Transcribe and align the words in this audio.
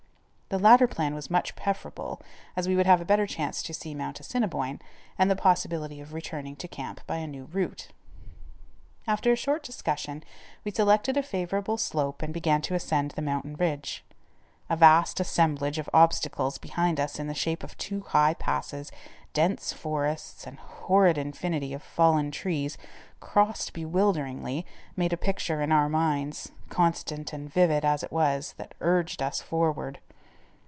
The 0.53 0.59
latter 0.59 0.85
plan 0.85 1.15
was 1.15 1.29
much 1.31 1.55
preferable, 1.55 2.21
as 2.57 2.67
we 2.67 2.75
would 2.75 2.85
have 2.85 2.99
a 2.99 3.05
better 3.05 3.25
chance 3.25 3.63
to 3.63 3.73
see 3.73 3.95
Mount 3.95 4.19
Assiniboine, 4.19 4.81
and 5.17 5.31
the 5.31 5.35
possibility 5.37 6.01
of 6.01 6.11
returning 6.13 6.57
to 6.57 6.67
camp 6.67 6.99
by 7.07 7.19
a 7.19 7.25
new 7.27 7.45
route. 7.53 7.87
After 9.07 9.31
a 9.31 9.37
short 9.37 9.63
discussion, 9.63 10.25
we 10.65 10.71
selected 10.71 11.15
a 11.15 11.23
favorable 11.23 11.77
slope 11.77 12.21
and 12.21 12.33
began 12.33 12.61
to 12.63 12.75
ascend 12.75 13.11
the 13.11 13.21
mountain 13.21 13.53
ridge. 13.55 14.03
A 14.69 14.75
vast 14.75 15.21
assemblage 15.21 15.79
of 15.79 15.89
obstacles 15.93 16.57
behind 16.57 16.99
us 16.99 17.17
in 17.17 17.27
the 17.27 17.33
shape 17.33 17.63
of 17.63 17.77
two 17.77 18.01
high 18.01 18.33
passes, 18.33 18.91
dense 19.31 19.71
forests, 19.71 20.45
and 20.45 20.57
a 20.57 20.61
horrid 20.63 21.17
infinity 21.17 21.73
of 21.73 21.81
fallen 21.81 22.29
trees, 22.29 22.77
crossed 23.21 23.71
bewilderingly, 23.71 24.65
made 24.97 25.13
a 25.13 25.17
picture 25.17 25.61
in 25.61 25.71
our 25.71 25.87
minds, 25.87 26.51
constant 26.67 27.31
and 27.31 27.49
vivid 27.49 27.85
as 27.85 28.03
it 28.03 28.11
was, 28.11 28.53
that 28.57 28.73
urged 28.81 29.21
us 29.23 29.41
forward. 29.41 29.99